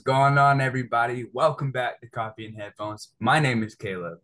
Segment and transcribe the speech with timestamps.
[0.00, 1.26] What's going on, everybody?
[1.34, 3.12] Welcome back to Coffee and Headphones.
[3.20, 4.20] My name is Caleb.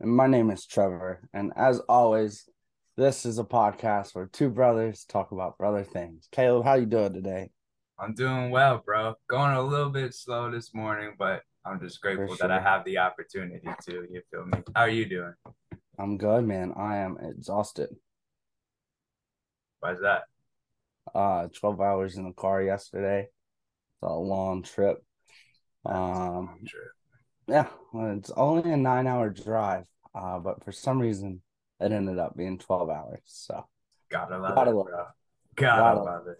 [0.00, 1.28] And my name is Trevor.
[1.32, 2.48] And as always,
[2.96, 6.28] this is a podcast where two brothers talk about brother things.
[6.32, 7.50] Caleb, how you doing today?
[7.96, 9.14] I'm doing well, bro.
[9.28, 12.84] Going a little bit slow this morning, but I'm just grateful For that I have
[12.84, 13.92] the opportunity to.
[14.10, 14.64] You feel me?
[14.74, 15.34] How are you doing?
[15.96, 16.72] I'm good, man.
[16.76, 17.90] I am exhausted.
[19.78, 20.22] Why's that?
[21.14, 23.28] Uh 12 hours in the car yesterday.
[23.94, 25.04] It's a long trip.
[25.84, 26.60] Um
[27.46, 29.84] yeah, it's only a nine hour drive.
[30.14, 31.42] Uh, but for some reason
[31.80, 33.20] it ended up being 12 hours.
[33.26, 33.66] So
[34.10, 35.04] Gotta love Gotta it, love bro.
[35.56, 36.38] Gotta Gotta love it.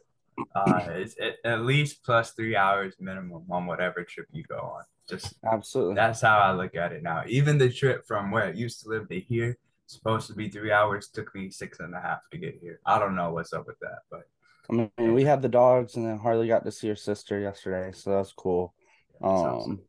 [0.54, 4.82] Uh, it's at, at least plus three hours minimum on whatever trip you go on.
[5.08, 5.94] Just absolutely.
[5.96, 7.24] that's how I look at it now.
[7.26, 10.72] Even the trip from where I used to live to here, supposed to be three
[10.72, 12.80] hours, took me six and a half to get here.
[12.86, 14.22] I don't know what's up with that, but
[14.70, 17.92] I mean, we had the dogs, and then Harley got to see her sister yesterday,
[17.94, 18.74] so that's cool.
[19.20, 19.70] Awesome.
[19.72, 19.80] Um,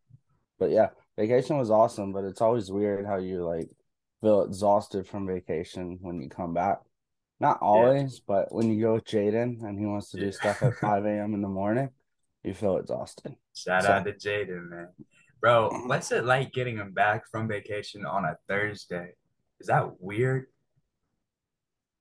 [0.60, 3.70] but yeah, vacation was awesome, but it's always weird how you like
[4.22, 6.80] feel exhausted from vacation when you come back.
[7.40, 10.32] Not always, but when you go with Jaden and he wants to do Yeah.
[10.32, 11.34] stuff at 5 a.m.
[11.34, 11.90] in the morning,
[12.44, 13.36] you feel exhausted.
[13.56, 14.88] Shout So- out to Jaden, man.
[15.42, 19.16] Bro, what's it like getting him back from vacation on a Thursday?
[19.60, 20.48] Is that weird?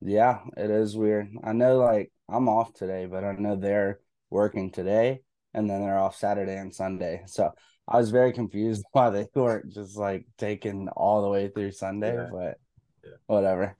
[0.01, 1.31] Yeah, it is weird.
[1.43, 4.01] I know like I'm off today, but I know they're
[4.31, 5.23] working today
[5.55, 7.23] and then they're off Saturday and Sunday.
[7.27, 7.51] So
[7.89, 12.15] I was very confused why they weren't just like taking all the way through Sunday,
[12.15, 12.29] Yeah.
[12.33, 12.59] but
[13.05, 13.11] Yeah.
[13.27, 13.77] whatever.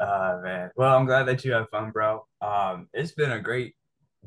[0.00, 0.70] Uh man.
[0.76, 2.24] Well, I'm glad that you have fun, bro.
[2.40, 3.74] Um, it's been a great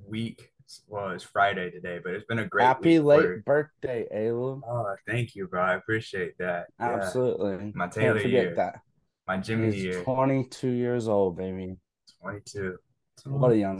[0.06, 0.50] week.
[0.88, 4.64] Well, it's Friday today, but it's been a great Happy late for- birthday, Alum.
[4.68, 5.62] Oh, thank you, bro.
[5.62, 6.68] I appreciate that.
[6.80, 6.96] Yeah.
[6.96, 7.72] Absolutely.
[7.76, 8.56] My Can't Taylor forget year.
[8.56, 8.80] that.
[9.28, 10.04] My Jimmy He's year.
[10.04, 11.76] 22 years old, baby.
[12.22, 12.78] 22.
[13.26, 13.80] What a young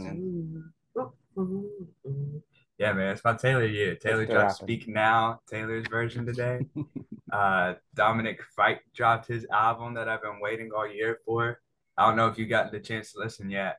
[0.96, 2.42] youngin'.
[2.78, 3.94] Yeah, man, it's my Taylor year.
[3.94, 4.66] Taylor dropped happen.
[4.66, 6.66] Speak Now, Taylor's version today.
[7.32, 11.60] uh, Dominic Fike dropped his album that I've been waiting all year for.
[11.96, 13.78] I don't know if you got the chance to listen yet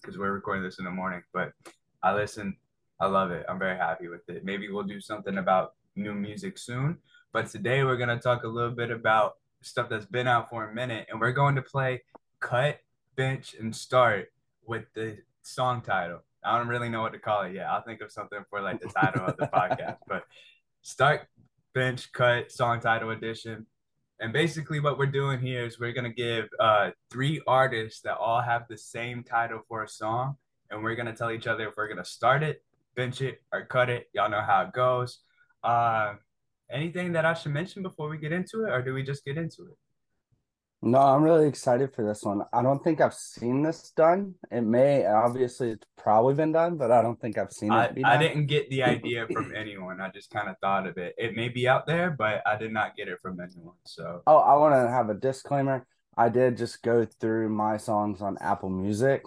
[0.00, 1.52] because we're recording this in the morning, but
[2.02, 2.54] I listened.
[3.00, 3.46] I love it.
[3.48, 4.44] I'm very happy with it.
[4.44, 6.98] Maybe we'll do something about new music soon.
[7.32, 10.68] But today we're going to talk a little bit about stuff that's been out for
[10.68, 12.02] a minute, and we're going to play
[12.40, 12.80] Cut,
[13.16, 14.32] Bench, and Start
[14.66, 16.22] with the song title.
[16.44, 17.66] I don't really know what to call it yet.
[17.66, 19.98] I'll think of something for like the title of the podcast.
[20.08, 20.24] But
[20.82, 21.28] start,
[21.74, 23.66] bench, cut, song title edition.
[24.20, 28.40] And basically, what we're doing here is we're gonna give uh, three artists that all
[28.40, 30.36] have the same title for a song,
[30.70, 32.62] and we're gonna tell each other if we're gonna start it,
[32.94, 34.08] bench it, or cut it.
[34.12, 35.20] Y'all know how it goes.
[35.64, 36.14] Uh,
[36.70, 39.36] anything that I should mention before we get into it, or do we just get
[39.36, 39.78] into it?
[40.84, 42.42] No, I'm really excited for this one.
[42.52, 44.34] I don't think I've seen this done.
[44.50, 48.04] It may, obviously, it's probably been done, but I don't think I've seen I, it
[48.04, 50.00] I didn't get the idea from anyone.
[50.00, 51.14] I just kind of thought of it.
[51.16, 53.76] It may be out there, but I did not get it from anyone.
[53.86, 55.86] So Oh, I want to have a disclaimer.
[56.16, 59.22] I did just go through my songs on Apple Music.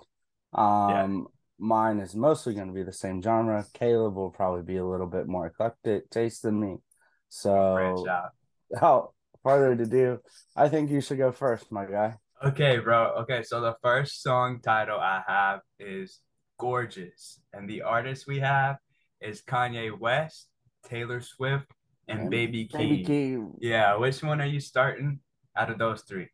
[0.54, 1.28] Um,
[1.58, 3.66] mine is mostly going to be the same genre.
[3.74, 6.68] Caleb will probably be a little bit more eclectic taste than me.
[6.70, 6.82] branch
[7.30, 9.14] So, out.
[9.46, 10.20] without to do.
[10.56, 12.16] I think you should go first, my guy.
[12.44, 13.14] Okay, bro.
[13.22, 16.20] Okay, so the first song title I have is
[16.60, 17.40] Gorgeous.
[17.54, 18.78] And the artist we have
[19.22, 20.48] is Kanye West,
[20.88, 21.66] Taylor Swift,
[22.08, 23.54] and And Baby Baby Keem.
[23.60, 25.20] Yeah, which one are you starting
[25.56, 26.28] out of those three?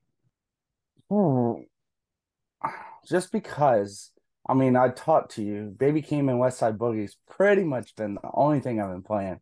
[1.11, 1.65] Ooh.
[3.07, 4.11] Just because,
[4.47, 5.73] I mean, I talked to you.
[5.77, 9.39] Baby Keem and Westside Boogie's pretty much been the only thing I've been playing.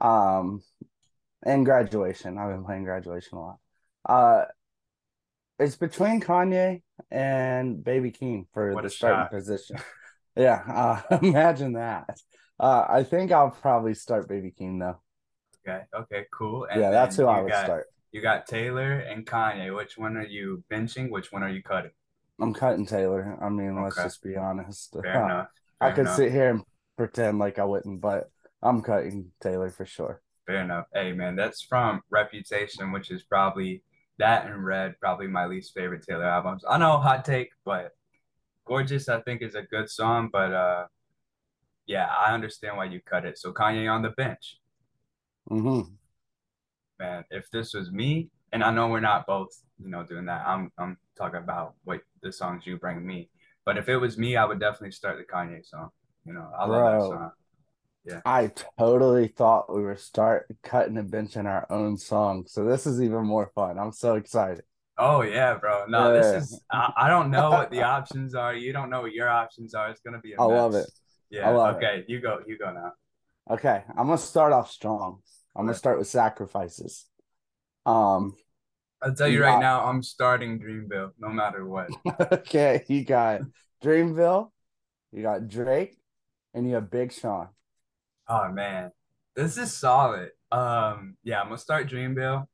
[0.00, 0.62] Um,
[1.44, 2.38] and graduation.
[2.38, 3.56] I've been playing graduation a lot.
[4.08, 4.44] Uh,
[5.58, 9.30] it's between Kanye and Baby Keem for What the starting shot.
[9.30, 9.76] position.
[10.36, 10.62] Yeah,
[11.10, 12.16] uh, imagine that.
[12.58, 15.00] Uh, I think I'll probably start Baby Keem though.
[15.68, 16.66] Okay, okay, cool.
[16.70, 17.86] And Yeah, that's who I would got, start.
[18.12, 19.74] You got Taylor and Kanye.
[19.76, 21.10] Which one are you benching?
[21.10, 21.90] Which one are you cutting?
[22.40, 23.36] I'm cutting Taylor.
[23.42, 24.96] I mean, let's just be honest.
[25.02, 25.48] Fair enough.
[25.80, 26.16] I could enough.
[26.16, 26.62] sit here and
[26.96, 28.30] pretend like I wouldn't, but
[28.62, 30.22] I'm cutting Taylor for sure.
[30.50, 30.86] Fair enough.
[30.92, 33.84] Hey man, that's from Reputation, which is probably
[34.18, 36.64] that and Red, probably my least favorite Taylor albums.
[36.68, 37.92] I know hot take, but
[38.66, 40.86] Gorgeous I think is a good song, but uh
[41.86, 43.38] yeah, I understand why you cut it.
[43.38, 44.58] So Kanye on the bench.
[45.48, 45.92] Mm-hmm.
[46.98, 50.44] Man, if this was me, and I know we're not both, you know, doing that.
[50.44, 53.30] I'm I'm talking about what the songs you bring me.
[53.64, 55.90] But if it was me, I would definitely start the Kanye song.
[56.24, 57.30] You know, I love that Bro.
[58.08, 58.22] Song.
[58.24, 63.00] I totally thought we were start cutting and benching our own song, so this is
[63.02, 63.78] even more fun.
[63.78, 64.64] I'm so excited.
[64.98, 65.86] Oh yeah, bro.
[65.86, 66.20] No, Yeah.
[66.20, 68.54] this is I, I don't know what the options are.
[68.54, 69.88] You don't know what your options are.
[69.90, 70.90] It's gonna be I love it.
[71.30, 71.50] Yeah.
[71.50, 71.84] Love it.
[71.84, 72.40] okay, you go.
[72.46, 72.92] You go now.
[73.50, 75.20] Okay, I'm gonna start off strong.
[75.56, 77.06] I'm gonna start with sacrifices.
[77.86, 78.34] Um,
[79.02, 81.88] I'll tell You you right got- now, I'm starting Dreamville no matter what.
[82.32, 83.40] okay, you got
[83.82, 84.50] Dreamville,
[85.12, 85.96] you got Drake,
[86.52, 87.48] and you have Big Sean.
[88.30, 88.92] Oh man,
[89.34, 90.30] this is solid.
[90.52, 92.46] Um, yeah, I'm gonna start Dreamville.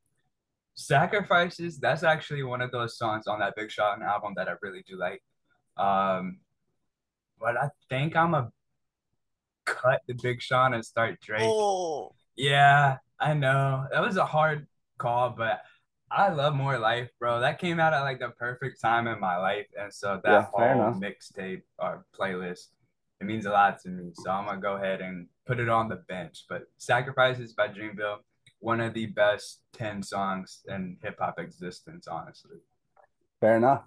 [0.75, 4.83] Sacrifices, that's actually one of those songs on that Big Shot album that I really
[4.87, 5.21] do like.
[5.77, 6.39] Um,
[7.39, 8.51] but I think I'm gonna
[9.65, 11.53] cut the Big Sean and start Drake.
[11.59, 13.87] Oh, Yeah, I know.
[13.91, 15.61] That was a hard call, but
[16.11, 17.41] I love More Life, bro.
[17.41, 19.67] That came out at like the perfect time in my life.
[19.79, 22.69] And so that Yeah, fair whole mixtape or playlist,
[23.21, 24.11] it means a lot to me.
[24.13, 26.45] So I'm gonna go ahead and put it on the bench.
[26.49, 28.17] But Sacrifices by Dreamville,
[28.59, 32.57] one of the best 10 songs in hip hop existence, honestly.
[33.39, 33.83] fair enough.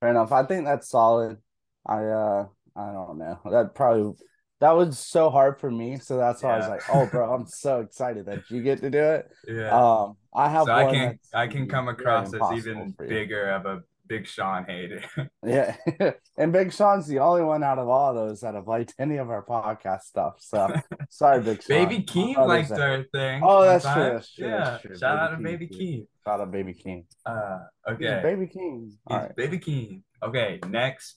[0.00, 0.32] Fair enough.
[0.32, 1.38] I think that's solid.
[1.86, 2.46] I uh,
[2.76, 3.38] I don't know.
[3.50, 4.14] That probably
[4.60, 7.46] that was so hard for me, so that's why I was like, "Oh, bro, I'm
[7.48, 9.70] so excited that you get to do it." Yeah.
[9.70, 13.82] Um, I have so I can I can come across as even bigger of a
[14.06, 15.02] Big Sean hater.
[15.44, 15.76] Yeah,
[16.38, 19.28] and Big Sean's the only one out of all those that have liked any of
[19.28, 20.36] our podcast stuff.
[20.38, 20.74] So
[21.10, 21.76] sorry, Big Sean.
[21.86, 23.42] Baby Keem liked our thing.
[23.44, 24.64] Oh, that's true, that's true, Yeah.
[24.64, 24.96] that's true.
[24.96, 25.98] Shout out to Baby Baby Keem.
[26.00, 26.06] Keem.
[26.24, 27.04] Shout out to Baby Keem.
[27.26, 27.58] Uh,
[27.88, 28.20] He's okay.
[28.22, 28.92] Baby King.
[29.06, 29.36] All He's right.
[29.36, 30.02] Baby Keem.
[30.22, 31.16] Okay, next.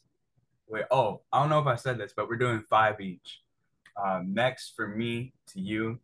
[0.67, 3.41] Wait, oh, I don't know if I said this, but we're doing five each.
[4.03, 5.99] Um, next for me to you,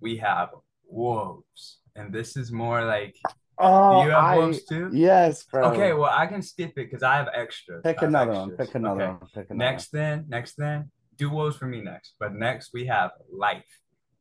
[0.00, 0.50] we have
[0.88, 1.78] wolves.
[1.94, 3.16] And this is more like,
[3.58, 4.90] do Oh, you have I too?
[4.92, 5.72] yes, bro.
[5.72, 7.82] Okay, well, I can skip it because I have extra.
[7.82, 8.50] pick have another one.
[8.56, 9.10] Pick another Okay.
[9.10, 9.28] one.
[9.34, 9.70] Pick another.
[9.70, 12.14] Next, then, next, then, do wolves for me next.
[12.20, 13.66] But next, we have Life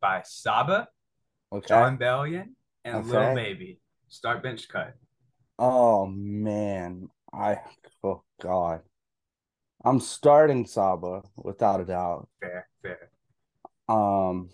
[0.02, 0.88] by Saba.
[1.54, 1.68] Okay.
[1.68, 3.80] Jon Bellion, and Lil Baby.
[4.10, 4.94] Start bench cut.
[5.60, 7.60] Oh man, I
[8.04, 8.82] oh god,
[9.84, 12.28] I'm starting Saba without a doubt.
[12.42, 13.10] Fair, fair.
[13.90, 14.50] Um,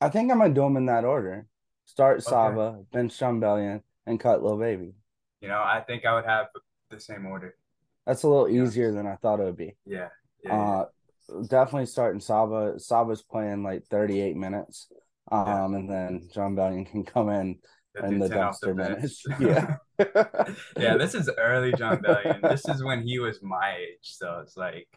[0.00, 1.46] I think I'm gonna do them in that order.
[1.94, 2.22] Start Okay.
[2.28, 4.94] Saba, then Jon Bellion, and cut Lil Baby.
[5.40, 6.46] You know, I think I would have
[6.90, 7.54] the same order.
[8.04, 8.64] That's a little Yeah.
[8.64, 9.76] easier than I thought it would be.
[9.86, 10.08] Yeah.
[10.42, 10.52] Yeah.
[10.56, 10.82] yeah.
[11.36, 12.80] Uh, definitely starting Saba.
[12.80, 14.90] Saba's playing like 38 minutes.
[15.30, 15.78] Um, Yeah.
[15.78, 17.60] and then Jon Bellion can come in
[18.02, 19.22] in the dude 10 off the dumpster bench.
[19.38, 19.76] minutes.
[19.96, 20.56] Yeah.
[20.76, 22.42] yeah, this is early Jon Bellion.
[22.42, 23.98] This is when he was my age.
[24.02, 24.88] So it's like,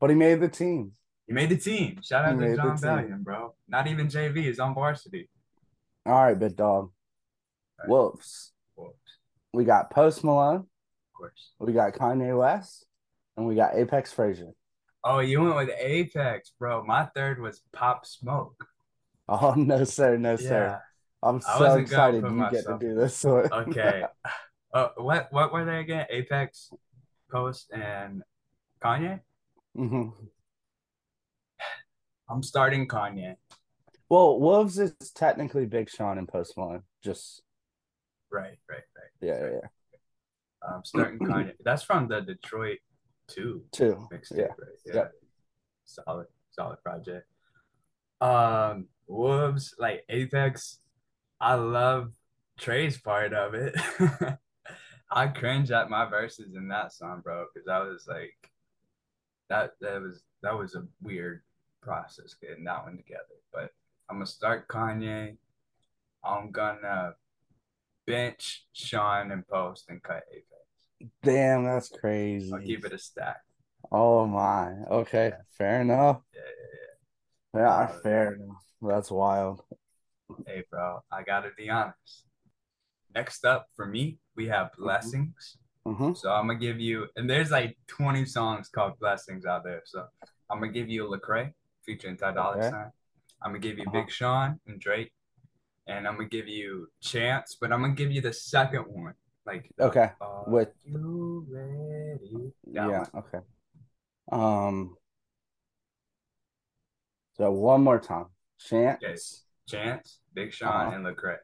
[0.00, 0.92] But he made the team.
[1.28, 2.00] he made the team.
[2.02, 2.76] Shout out made to John.
[2.76, 3.54] Bellion, bro.
[3.68, 5.30] Not even JV is on varsity.
[6.06, 6.90] All right, big dog.
[7.78, 7.88] Right.
[7.88, 8.52] Wolves.
[8.76, 8.96] Wolves,
[9.52, 10.56] We got Post Malone.
[10.56, 10.66] of
[11.16, 11.52] course.
[11.58, 12.86] We got Kanye West.
[13.36, 14.50] And we got Apex Frazier.
[15.04, 16.84] Oh, you went with Apex, bro.
[16.84, 18.66] My third was Pop Smoke.
[19.28, 20.18] Oh, no, sir.
[20.18, 20.36] No, Yeah.
[20.36, 20.82] sir.
[21.22, 23.50] I'm so excited you get to do this one.
[23.52, 24.04] Okay.
[24.74, 26.06] uh, what what were they again?
[26.10, 26.72] Apex,
[27.30, 28.24] Post, and
[28.82, 29.20] Kanye.
[29.76, 30.08] hmm
[32.28, 33.36] I'm starting Kanye.
[34.12, 36.82] Well, Wolves is technically Big Sean and Post Malone.
[37.02, 37.40] Just,
[38.30, 39.10] Right, right, right.
[39.22, 40.68] yeah, yeah, yeah.
[40.74, 41.52] Um, starting Kanye.
[41.64, 42.80] That's from the Detroit
[43.26, 44.06] Two Two.
[44.12, 44.42] mixtape, Yeah.
[44.42, 44.78] right?
[44.84, 44.94] Yeah.
[44.96, 45.12] Yep.
[45.86, 47.26] Solid, solid project.
[48.20, 50.80] Um, Wolves like Apex.
[51.40, 52.12] I love
[52.58, 53.74] Trey's part of it.
[55.10, 58.36] I cringe at my verses in that song, bro, because I was like,
[59.48, 61.42] that that was that was a weird
[61.80, 63.24] process getting that one together.
[63.54, 63.70] But
[64.12, 65.38] I'm gonna start Kanye.
[66.22, 67.14] I'm gonna
[68.06, 71.12] bench Sean and post and cut Apex.
[71.22, 72.52] Damn, that's crazy.
[72.52, 73.40] I'll keep it a stack.
[73.90, 74.72] Oh my.
[74.90, 76.20] Okay, fair enough.
[76.34, 76.40] Yeah,
[77.54, 78.62] yeah, Yeah, Uh, fair enough.
[78.82, 79.62] That's wild.
[79.70, 80.36] yeah.
[80.46, 82.26] Hey, bro, I gotta be honest.
[83.14, 85.56] Next up for me, we have Blessings.
[85.86, 89.80] hmm So I'm gonna give you, and there's like 20 songs called Blessings out there.
[89.86, 90.04] So
[90.50, 92.68] I'm gonna give you Lecrae featuring Ty Dolla Okay.
[92.68, 92.90] Sign.
[93.44, 94.00] I'm gonna give you Uh-huh.
[94.02, 95.12] Big Sean and Drake,
[95.86, 99.14] and I'm gonna give you Chance, but I'm gonna give you the second one.
[99.44, 100.12] Like Okay.
[100.46, 102.52] With- you ready?
[102.66, 103.24] That Yeah, one.
[103.24, 103.40] okay.
[104.30, 104.96] Um
[107.34, 108.26] so one more time.
[108.58, 108.98] Chance.
[109.02, 109.44] Yes.
[109.66, 110.96] Chance, Big Sean, Uh-huh.
[110.96, 111.38] and Lecrae.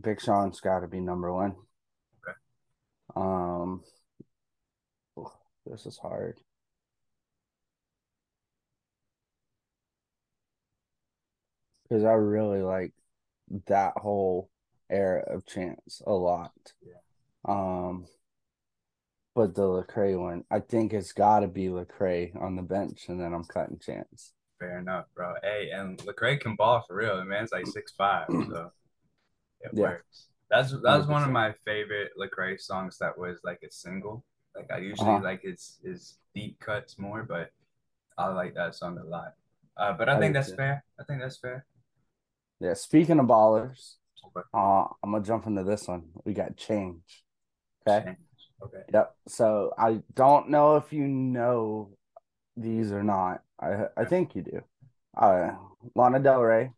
[0.00, 1.56] Big Sean's gotta be number one.
[2.22, 2.36] Okay.
[3.16, 3.84] Um
[5.16, 5.32] oh,
[5.66, 6.40] this is hard.
[11.90, 12.94] Because I really like
[13.66, 14.50] that whole
[14.90, 16.52] era of Chance a lot.
[16.84, 17.00] Yeah.
[17.46, 18.06] Um,
[19.34, 23.20] but the Lecrae one, I think it's got to be Lecrae on the bench, and
[23.20, 24.34] then I'm cutting Chance.
[24.58, 25.34] Fair enough, bro.
[25.42, 27.16] Hey, and Lecrae can ball for real.
[27.16, 28.70] The man's like six five, so
[29.62, 29.76] it Yeah.
[29.76, 30.26] works.
[30.50, 32.98] That's that was one of my favorite Lecrae songs.
[32.98, 34.24] That was like a single.
[34.56, 35.22] Like I usually Uh-huh.
[35.22, 37.52] like his his deep cuts more, but
[38.18, 39.34] I like that song a lot.
[39.76, 40.52] Uh, but I, I think that's too.
[40.52, 40.84] fair.
[41.00, 41.66] I think that's fair.
[42.60, 42.74] Yeah.
[42.74, 43.94] Speaking of ballers,
[44.26, 44.46] Okay.
[44.54, 46.10] uh, I'm gonna jump into this one.
[46.24, 47.24] We got change.
[47.86, 48.04] Okay.
[48.06, 48.18] Change.
[48.62, 48.82] Okay.
[48.92, 49.16] Yep.
[49.28, 51.96] So I don't know if you know
[52.56, 53.42] these or not.
[53.60, 54.60] I I think you do.
[55.16, 55.52] Uh,
[55.94, 56.70] Lana Del Rey.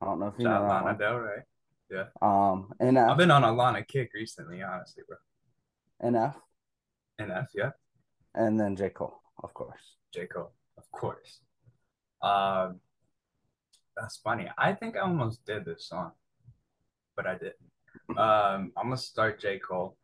[0.00, 0.98] I don't know if you Shout know Lana one.
[0.98, 1.42] Del Rey.
[1.90, 2.04] Yeah.
[2.20, 5.16] Um, NF, I've been on a Lana kick recently, honestly, bro.
[6.02, 6.34] NF,
[7.18, 7.70] NF, yeah.
[8.34, 9.96] and then J Cole, of course.
[10.12, 10.26] J.
[10.26, 11.40] Cole, of course.
[12.22, 12.80] Um,
[14.00, 14.48] that's funny.
[14.56, 16.12] I think I almost did this song,
[17.16, 17.56] but I didn't.
[18.16, 19.58] Um, I'm gonna start J.
[19.58, 19.96] Cole.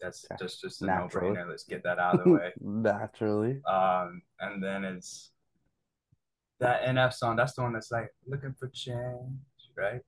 [0.00, 0.36] That's Okay.
[0.44, 1.32] just just a Naturally.
[1.32, 1.48] no-brainer.
[1.48, 2.52] Let's get that out of the way.
[2.60, 3.62] Naturally.
[3.64, 5.30] Um, and then it's
[6.60, 7.36] that NF song.
[7.36, 9.38] That's the one that's like looking for change,
[9.76, 10.00] right?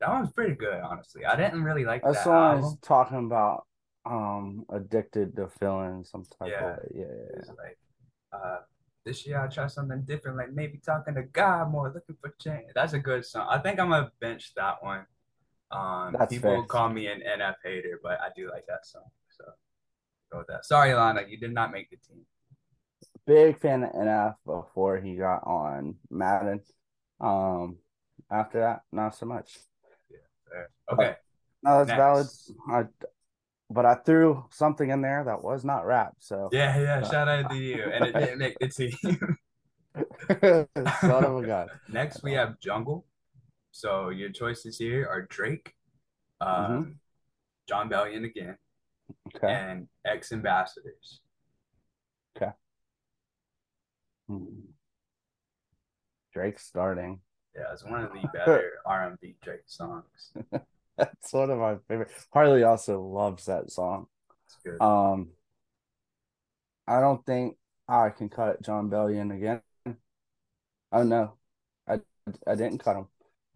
[0.00, 1.24] That one's pretty good, honestly.
[1.24, 2.78] I didn't really like That that song is album.
[2.82, 3.66] talking about
[4.06, 6.76] um addicted to feeling some type Yeah.
[6.76, 7.78] of yeah, yeah, It's like,
[8.32, 8.58] uh,
[9.04, 12.70] this year I'll try something different, like maybe talking to God more, looking for change.
[12.74, 13.46] That's a good song.
[13.50, 15.06] I think I'm gonna bench that one.
[15.70, 16.62] Um, That's people fair.
[16.64, 19.04] call me an NF hater, but I do like that song.
[19.30, 19.44] So
[20.32, 20.64] go with that.
[20.64, 22.24] Sorry, Lana, you did not make the team.
[23.26, 26.60] Big fan of NF before he got on Madden.
[27.20, 27.76] Um,
[28.30, 29.58] after that, not so much.
[30.50, 30.70] There.
[30.90, 31.16] Okay,
[31.62, 31.98] No, that's Next.
[31.98, 32.88] valid.
[32.88, 33.08] I,
[33.70, 36.14] but I threw something in there that was not rap.
[36.18, 37.08] So yeah, yeah.
[37.08, 39.36] Shout out to you, and it didn't make the team.
[41.00, 41.68] son of a gun.
[41.88, 43.04] Next, we have Jungle.
[43.70, 45.74] So your choices here are Drake,
[46.40, 46.96] um,
[47.68, 48.56] Jon Bellion again,
[49.34, 49.52] Okay.
[49.52, 51.20] and X Ambassadors.
[54.28, 54.44] Hmm.
[56.34, 57.20] Drake starting.
[57.56, 60.32] Yeah, it's one of the better R&B Drake songs.
[60.98, 62.10] That's one of my favorite.
[62.32, 64.08] Harley also loves that song.
[64.80, 65.28] Um,
[66.86, 67.56] I don't think
[67.88, 69.62] I can cut Jon Bellion again.
[70.90, 71.34] Oh no,
[71.86, 72.00] I
[72.46, 73.06] I didn't cut him.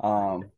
[0.00, 0.50] Um,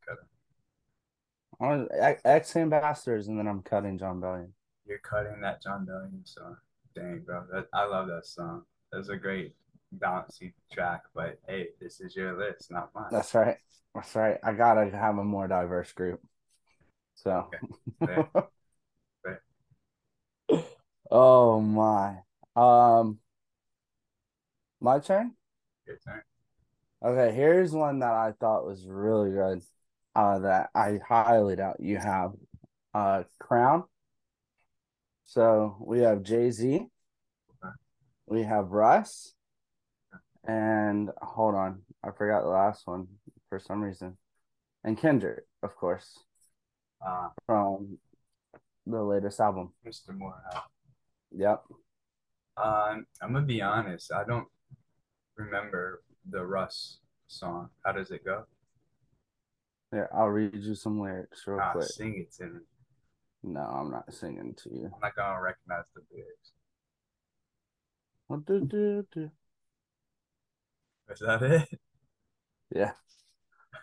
[2.25, 4.51] X Ambassadors, and then I'm cutting Jon Bellion.
[4.87, 6.57] You're cutting that Jon Bellion song.
[6.95, 7.45] Dang, bro.
[7.53, 8.65] That, I love that song.
[8.93, 9.55] That's a great
[9.99, 13.07] bouncy track, but hey, this is your list, not mine.
[13.11, 13.57] That's right.
[13.95, 14.39] That's right.
[14.43, 16.21] I gotta have a more diverse group.
[17.15, 17.51] So.
[18.05, 18.29] Fair.
[21.11, 22.19] oh my.
[22.57, 23.19] Um,
[24.81, 25.33] my turn.
[25.87, 26.23] Your turn.
[27.05, 29.63] Okay, here's one that I thought was really good.
[30.15, 32.33] Uh, that I highly doubt you have.
[32.95, 33.85] Uh, Crown.
[35.25, 36.87] So we have Jay Z.
[38.27, 39.35] We have Russ.
[40.47, 43.09] And hold on, I forgot the last one
[43.49, 44.17] for some reason.
[44.83, 46.19] And Kendrick, of course,
[47.07, 47.99] Uh, from
[48.87, 49.73] the latest album.
[49.87, 50.17] Mr.
[50.17, 50.65] Morale.
[51.33, 51.65] Yep.
[52.57, 54.13] Um, I'm gonna be honest.
[54.13, 54.47] I don't
[55.37, 57.71] remember the Russ song.
[57.85, 58.45] How does it go?
[59.91, 61.85] Here, I'll read you some lyrics real quick.
[61.85, 62.61] sing it to me.
[63.43, 64.91] No, I'm not singing to you.
[64.95, 66.53] I'm not gonna recognize the lyrics.
[68.47, 69.31] Do, do, do.
[71.11, 71.69] Is that it?
[72.75, 72.93] Yeah.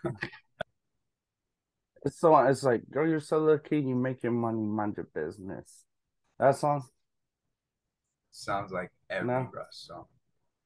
[2.03, 5.85] it's so it's like, girl, you're so lucky you make your money, mind your business.
[6.39, 6.83] That song?
[8.31, 9.49] Sounds like every No.
[9.53, 10.05] Russ song.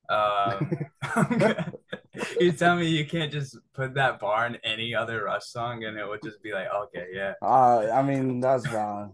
[0.08, 0.72] Um,
[2.40, 5.98] you tell me you can't just put that bar in any other Russ song and
[5.98, 7.34] it would just be like, okay, yeah.
[7.42, 9.12] Uh I mean that's valid.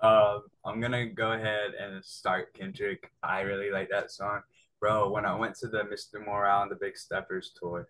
[0.00, 3.10] Um, I'm gonna go ahead and start Kendrick.
[3.22, 4.42] I really like that song,
[4.80, 5.10] bro.
[5.10, 6.24] When I went to the Mr.
[6.24, 7.88] Morale and the Big Steppers tour,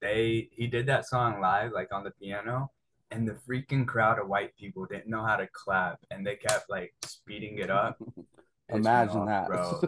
[0.00, 2.70] they he did that song live, like on the piano,
[3.10, 6.68] and the freaking crowd of white people didn't know how to clap, and they kept
[6.70, 7.98] like speeding it up.
[8.70, 9.46] Imagine off, that.
[9.46, 9.80] bro.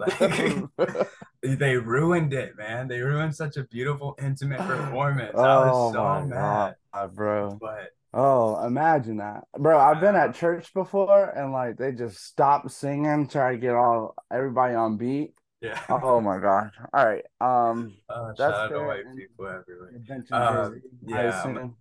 [0.81, 1.09] Like,
[1.59, 2.89] they ruined it, man.
[2.89, 5.39] They ruined such a beautiful, intimate performance.
[5.43, 7.59] I oh was so my mad, god, bro.
[7.61, 9.45] but Oh, imagine that.
[9.57, 13.75] Bro, I've been at church before and like they just stop singing, try to get
[13.75, 15.35] all everybody on beat.
[15.61, 15.81] Yeah.
[15.89, 16.71] Oh my god.
[16.93, 17.25] All right.
[17.41, 19.93] Um Uh, That's shout out to fair, white people everywhere.
[20.33, 20.71] Uh,
[21.07, 21.77] yeah, I'm-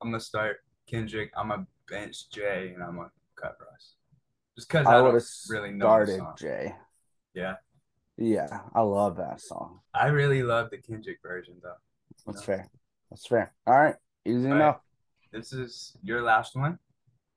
[0.00, 1.32] I'm gonna start Kendrick.
[1.36, 3.96] I'm gonna bench Jay, and I'm gonna cut Russ.
[4.56, 6.34] Just because I I, don't really know the started song.
[6.38, 6.74] Jay.
[7.34, 7.56] Yeah,
[8.16, 9.80] Yeah, I love that song.
[9.94, 11.76] I really love the Kendrick version though.
[12.26, 12.44] That's No.
[12.44, 12.68] fair.
[13.10, 13.54] That's fair.
[13.66, 13.96] All right.
[14.24, 14.56] Easy All right.
[14.56, 14.80] enough.
[15.32, 16.78] This is your last one.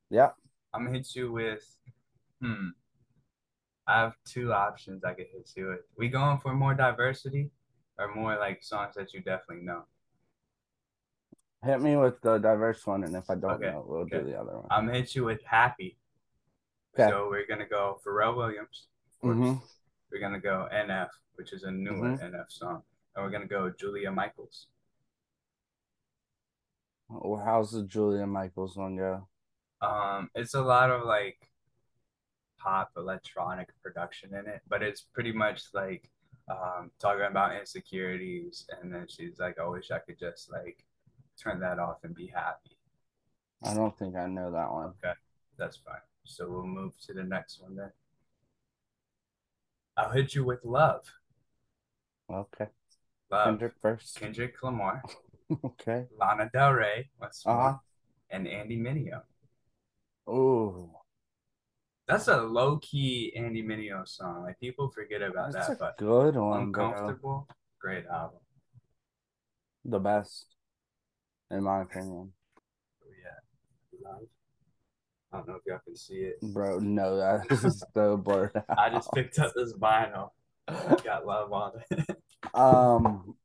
[0.09, 0.31] Yeah.
[0.73, 1.63] I'm gonna hit you with.
[2.41, 2.69] Hmm.
[3.91, 5.81] I have two options I could hit you with.
[5.97, 7.51] We going for more diversity,
[7.99, 9.83] or more like songs that you definitely know.
[11.65, 14.39] Hit me with the diverse one, and if I don't Okay, know, we'll do the
[14.39, 14.67] other one.
[14.71, 15.97] I'm gonna hit you with Happy.
[16.95, 17.09] Okay.
[17.09, 18.87] So we're gonna go Pharrell Williams.
[19.23, 19.61] Mhm.
[20.09, 22.23] we're gonna go NF, which is a newer Mhm.
[22.23, 22.83] NF song,
[23.15, 24.67] and we're gonna go Julia Michaels.
[27.09, 29.27] Well, how's the Julia Michaels one go?
[29.81, 31.50] Um, it's a lot of like
[32.61, 36.09] pop electronic production in it, but it's pretty much like
[36.49, 40.85] um talking about insecurities, and then she's like, "I wish I could just like
[41.41, 42.77] turn that off and be happy."
[43.63, 44.93] I don't think I know that one.
[45.03, 45.13] Okay,
[45.57, 46.01] that's fine.
[46.25, 47.91] So we'll move to the next one then.
[49.97, 51.03] I'll hit you with love.
[52.31, 52.67] Okay.
[53.29, 53.45] Love.
[53.45, 54.19] Kendrick first.
[54.19, 55.03] Kendrick Lamar,
[55.65, 56.05] Okay.
[56.19, 57.77] Lana Del Rey, what's Uh-huh.
[58.29, 59.21] and Andy Mineo.
[60.29, 60.89] Ooh.
[62.11, 64.43] That's a low key Andy Mineo song.
[64.43, 66.87] Like people forget about That's that, a but good one, bro.
[66.87, 67.47] uncomfortable,
[67.79, 68.39] great album.
[69.85, 70.45] The best,
[71.49, 72.33] in my opinion.
[73.01, 74.09] Oh, yeah.
[75.31, 76.41] I don't know if y'all can see it.
[76.41, 78.61] Bro, no, that is so blurred.
[78.77, 80.31] I just picked up this vinyl.
[81.03, 82.17] Got love on it.
[82.53, 83.35] Um,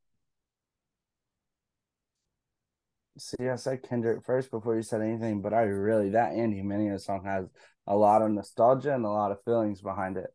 [3.19, 7.01] see, I said Kendrick first before you said anything, but I really that Andy Mineo
[7.01, 7.47] song has
[7.87, 10.35] a lot of nostalgia and a lot of feelings behind it.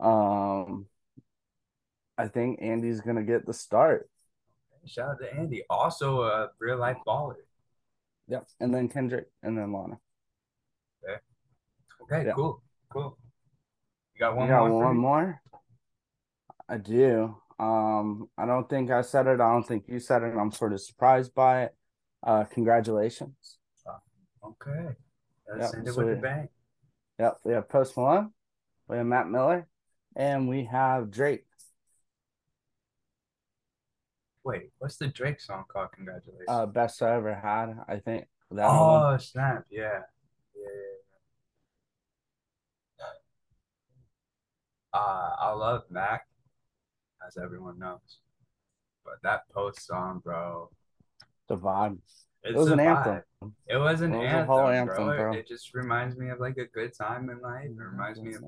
[0.00, 0.86] Um,
[2.18, 4.08] I think Andy's gonna get the start.
[4.86, 7.34] Shout out to Andy, also a real life baller.
[8.28, 9.98] Yep, and then Kendrick, and then Lana.
[12.02, 12.32] Okay, Yeah.
[12.34, 13.18] cool, cool.
[14.14, 14.84] You got one You got more?
[14.84, 15.42] one more?
[16.68, 17.36] I do.
[17.58, 19.40] Um, I don't think I said it.
[19.40, 20.36] I don't think you said it.
[20.36, 21.75] I'm sort of surprised by it.
[22.26, 23.58] Uh, congratulations.
[24.44, 24.94] Okay,
[25.48, 26.48] let's Yep, end it so with we- bang.
[27.18, 28.32] Yep, we have Post Malone,
[28.88, 29.66] we have Mac Miller,
[30.14, 31.46] and we have Drake.
[34.44, 35.90] Wait, what's the Drake song called?
[35.92, 36.44] Congratulations.
[36.48, 37.76] Uh, best I ever had.
[37.88, 39.64] I think that oh snap!
[39.70, 39.82] Yeah,
[40.54, 40.62] yeah.
[40.64, 40.64] yeah,
[42.98, 43.04] yeah.
[44.92, 46.26] Uh, I love Mac,
[47.26, 48.20] as everyone knows,
[49.04, 50.70] but that post song, bro,
[51.48, 51.98] the vibe.
[52.42, 52.96] it's It was an vibe.
[53.06, 53.22] anthem.
[53.66, 55.32] It was an It was anthem, whole anthem, It- bro.
[55.34, 57.66] It, just reminds me of like a good time in life.
[57.66, 58.42] It reminds me of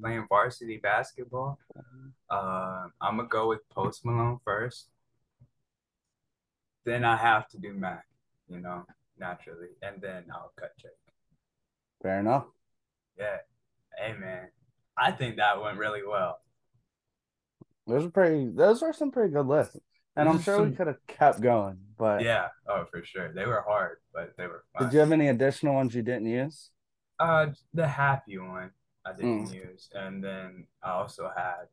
[0.00, 1.58] playing varsity basketball.
[2.30, 4.90] Uh, I'm gonna go with Post Malone first.
[6.84, 8.06] Then I have to do Mac,
[8.48, 8.86] you know,
[9.18, 10.94] naturally, and then I'll cut Drake.
[12.02, 12.46] Fair enough.
[13.18, 13.38] Yeah.
[13.96, 14.48] Hey man,
[14.96, 16.40] I think that went really well.
[17.86, 18.48] Those are pretty.
[18.50, 19.76] Those are some pretty good lists,
[20.18, 21.78] and I'm sure we could have kept going.
[21.96, 22.48] But Yeah.
[22.66, 23.32] Oh, for sure.
[23.32, 24.84] They were hard, but they were fun.
[24.88, 26.70] did you have any additional ones you didn't use?
[27.18, 28.70] Uh, the happy one
[29.04, 29.54] I didn't Mm.
[29.54, 31.68] use, and then I also had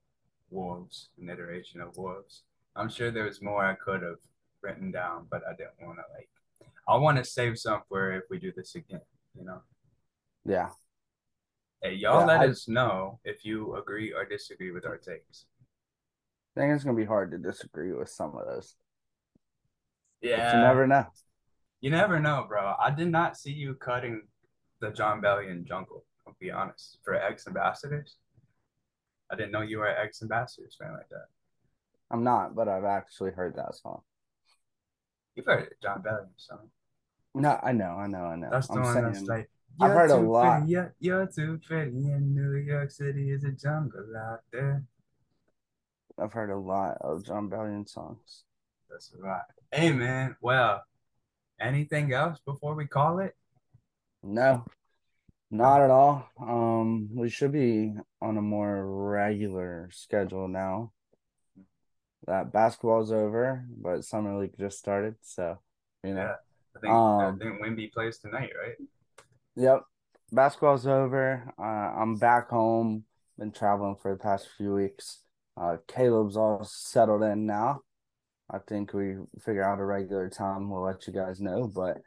[0.50, 2.44] wolves, an iteration of wolves.
[2.76, 4.20] I'm sure there was more I could have
[4.62, 6.30] written down, but I didn't want to like.
[6.88, 9.02] I want to save some for if we do this again.
[9.38, 9.62] You know.
[10.46, 10.70] Yeah.
[11.82, 15.46] Hey, y'all Yeah, let I- us know if you agree or disagree with our takes.
[16.56, 18.76] I think it's gonna be hard to disagree with some of those.
[20.22, 20.56] But Yeah.
[20.56, 21.06] you never know.
[21.82, 22.76] You never know, bro.
[22.80, 24.28] I did not see you cutting
[24.80, 28.18] the Jon Bellion jungle, I'll be honest, for X Ambassadors.
[29.30, 31.28] I didn't know you were an X Ambassadors fan like that.
[32.10, 34.02] I'm not, but I've actually heard that song.
[35.36, 36.70] You've heard it, Jon Bellion song.
[37.34, 38.50] No, I know, I know, I know.
[38.50, 39.50] That's the I'm one saying, that's like,
[39.82, 40.60] I've heard a lot.
[40.60, 44.84] Pretty, you're, you're too pretty in New York City is a jungle out there.
[46.20, 48.44] I've heard a lot of Jon Bellion songs.
[48.90, 49.42] That's right.
[49.72, 50.36] Hey, man.
[50.42, 50.84] Well,
[51.60, 53.36] anything else before we call it?
[54.24, 54.66] No,
[55.52, 56.30] not at all.
[56.40, 60.94] Um, we should be on a more regular schedule now.
[62.26, 65.60] That basketball's over, but summer league just started, so
[66.04, 66.22] you know.
[66.22, 66.36] Yeah.
[66.76, 68.76] I think, Um, I think Wemby plays tonight, right?
[69.56, 69.84] Yep.
[70.32, 71.54] Basketball's over.
[71.58, 73.06] Uh, I'm back home.
[73.38, 75.25] Been traveling for the past few weeks.
[75.58, 77.82] Uh, Caleb's all settled in now.
[78.50, 80.70] I think we figure out a regular time.
[80.70, 81.68] We'll let you guys know.
[81.68, 81.98] But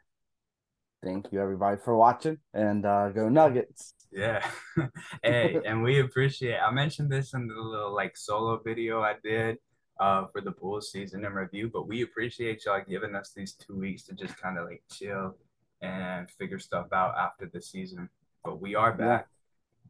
[1.03, 3.93] thank you everybody for watching and uh, go Nuggets.
[4.11, 4.45] Yeah.
[5.23, 9.57] hey, and we appreciate I mentioned this in the little like solo video I did
[9.99, 13.77] uh for the Bulls season in review, but we appreciate y'all giving us these two
[13.77, 15.35] weeks to just kind of like chill
[15.81, 18.09] and figure stuff out after the season.
[18.43, 19.27] But we are back.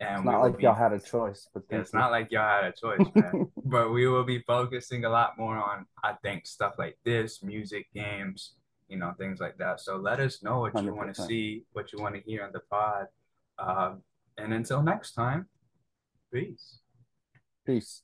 [0.02, 2.00] And It's not like be- y'all had a choice, but yeah, it's you.
[2.00, 3.52] not like y'all had a choice, man.
[3.66, 7.88] but we will be focusing a lot more on, I think, stuff like this, music,
[7.94, 8.54] games,
[8.88, 9.82] you know, things like that.
[9.82, 12.52] So let us know what you want to see, what you want to hear on
[12.54, 13.08] the pod.
[13.58, 14.02] Um,
[14.38, 15.48] and until next time,
[16.34, 16.80] peace.
[17.66, 18.02] Peace.